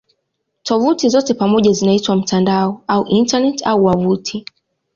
[0.63, 4.45] Tovuti zote pamoja zinaitwa "mtandao" au "Intaneti" au "wavuti".